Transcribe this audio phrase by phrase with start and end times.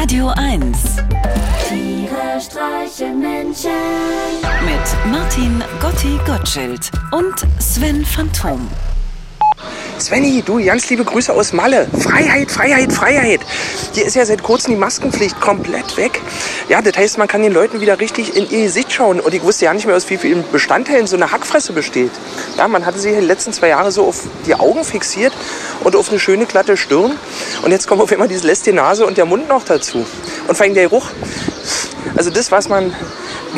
[0.00, 0.96] Radio 1
[1.68, 3.70] Tiere streichen Menschen.
[4.64, 8.66] mit Martin Gotti Gottschild und Sven Phantom.
[10.00, 11.86] Svenny, du, ganz liebe Grüße aus Malle.
[11.98, 13.40] Freiheit, Freiheit, Freiheit.
[13.92, 16.22] Hier ist ja seit kurzem die Maskenpflicht komplett weg.
[16.68, 19.20] Ja, das heißt, man kann den Leuten wieder richtig in ihr Gesicht schauen.
[19.20, 22.12] Und ich wusste ja nicht mehr, aus wie vielen Bestandteilen so eine Hackfresse besteht.
[22.56, 25.34] Ja, man hatte sie die letzten zwei Jahre so auf die Augen fixiert
[25.84, 27.18] und auf eine schöne glatte Stirn.
[27.62, 30.06] Und jetzt kommt auf einmal diese lästige Nase und der Mund noch dazu.
[30.48, 31.08] Und vor allem der Geruch.
[32.16, 32.94] Also das, was man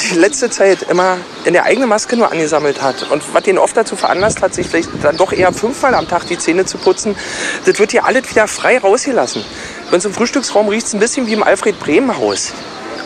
[0.00, 3.76] die letzte Zeit immer in der eigenen Maske nur angesammelt hat und was den oft
[3.76, 7.16] dazu veranlasst hat, sich vielleicht dann doch eher fünfmal am Tag die Zähne zu putzen,
[7.64, 9.44] das wird hier alles wieder frei rausgelassen.
[9.90, 12.52] Bei uns im Frühstücksraum riecht es ein bisschen wie im Alfred Bremen Haus.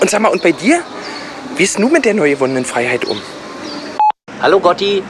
[0.00, 0.82] Und sag mal, und bei dir?
[1.56, 3.20] Wie ist nun mit der neu gewonnenen Freiheit um?
[4.40, 5.02] Hallo Gotti,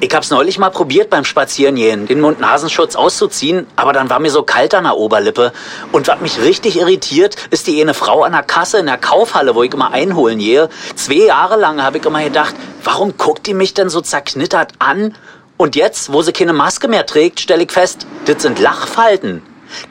[0.00, 4.42] ich hab's neulich mal probiert beim Spazierengehen, den Mund-Nasenschutz auszuziehen, aber dann war mir so
[4.42, 5.52] kalt an der Oberlippe.
[5.92, 9.54] Und was mich richtig irritiert, ist die eine Frau an der Kasse in der Kaufhalle,
[9.54, 10.68] wo ich immer einholen gehe.
[10.96, 15.14] Zwei Jahre lang habe ich immer gedacht, warum guckt die mich denn so zerknittert an?
[15.56, 19.42] Und jetzt, wo sie keine Maske mehr trägt, stelle ich fest, das sind Lachfalten.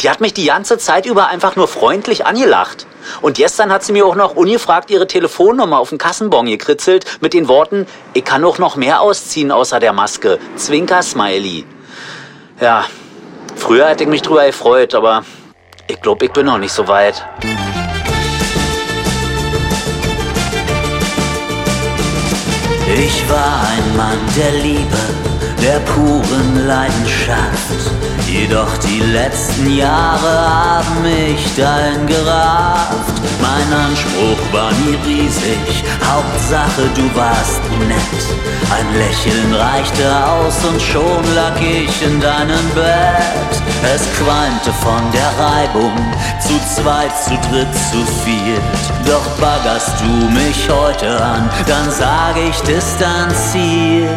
[0.01, 2.87] Die hat mich die ganze Zeit über einfach nur freundlich angelacht.
[3.21, 7.33] Und gestern hat sie mir auch noch ungefragt ihre Telefonnummer auf den Kassenbon gekritzelt mit
[7.33, 10.39] den Worten, ich kann auch noch mehr ausziehen außer der Maske.
[10.55, 11.65] Zwinker-Smiley.
[12.61, 12.85] Ja,
[13.55, 15.25] früher hätte ich mich drüber gefreut, aber
[15.87, 17.25] ich glaube, ich bin noch nicht so weit.
[22.95, 25.32] Ich war ein Mann der Liebe,
[25.63, 27.91] der puren Leidenschaft.
[28.27, 33.21] Jedoch die letzten Jahre haben mich dahin gerafft.
[33.41, 38.23] Mein Anspruch war nie riesig, Hauptsache du warst nett.
[38.75, 43.53] Ein Lächeln reichte aus und schon lag ich in deinem Bett.
[43.95, 45.95] Es qualmte von der Reibung,
[46.39, 48.83] zu zweit, zu dritt, zu viert.
[49.05, 54.09] Doch baggerst du mich heute an, dann sag ich distanziert.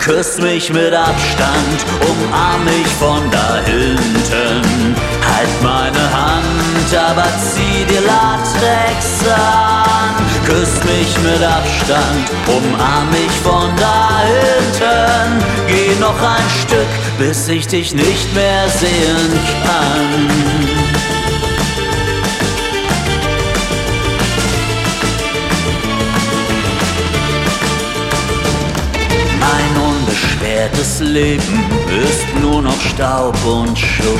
[0.00, 4.94] Küss mich mit Abstand, umarm mich von da hinten.
[5.26, 10.14] Halt meine Hand, aber zieh dir Latex an.
[10.46, 15.44] Küss mich mit Abstand, umarm mich von da hinten.
[15.66, 16.88] Geh noch ein Stück,
[17.18, 20.47] bis ich dich nicht mehr sehen kann.
[30.58, 31.64] Unbeschwertes Leben
[32.02, 34.18] ist nur noch Staub und Schutt.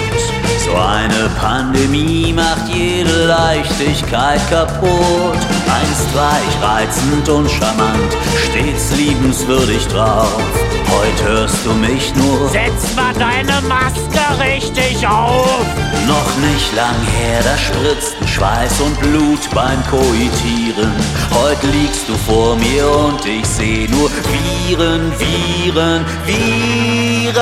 [0.65, 5.38] So eine Pandemie macht jede Leichtigkeit kaputt.
[5.69, 10.41] Einst war ich reizend und charmant, stets liebenswürdig drauf.
[10.91, 15.66] Heute hörst du mich nur Setz mal deine Maske richtig auf.
[16.09, 20.93] Noch nicht lang her, da spritzten Schweiß und Blut beim Koitieren.
[21.33, 27.39] Heute liegst du vor mir und ich seh nur Viren, Viren, Viren.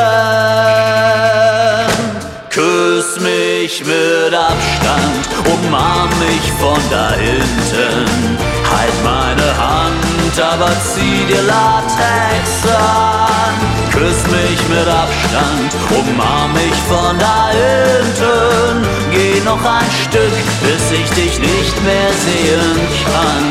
[2.50, 8.38] Küss mich mit Abstand, umarm mich von da hinten.
[8.70, 13.85] Halt meine Hand, aber zieh dir Latex an.
[13.96, 18.86] Küss mich mit Abstand, umarm mich von da hinten.
[19.10, 23.46] Geh noch ein Stück, bis ich dich nicht mehr sehen kann.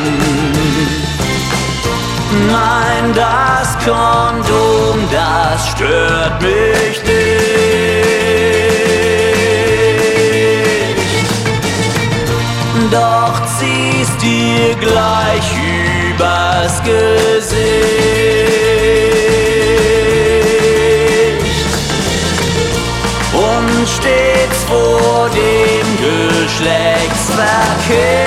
[2.47, 7.35] Nein, das Kondom, das stört mich nicht.
[12.91, 15.47] Doch ziehst dir gleich
[16.13, 18.14] übers Gesicht.
[24.75, 28.25] Vor dem Geschlechtsverkehr.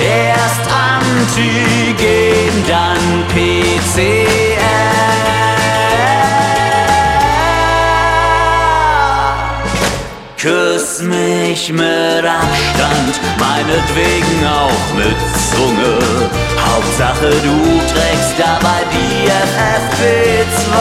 [0.00, 0.64] Erst
[0.96, 3.04] Antigen, dann
[3.34, 4.58] PCR.
[10.36, 15.18] Küss mich mit Abstand, meinetwegen auch mit
[15.50, 15.98] Zunge.
[16.78, 17.58] Hauptsache du
[17.92, 20.76] trägst dabei die FFP2.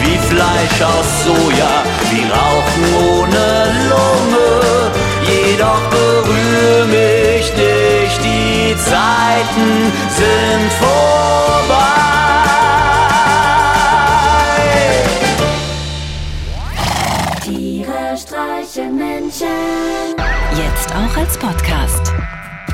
[0.00, 1.74] Wie Fleisch aus Soja,
[2.10, 3.46] wie Rauchen ohne
[3.90, 4.90] Lunge.
[5.20, 11.96] Jedoch berühr mich nicht, die Zeiten sind vorbei.
[17.44, 20.16] Tiere streichen Menschen.
[20.56, 22.15] Jetzt auch als Podcast.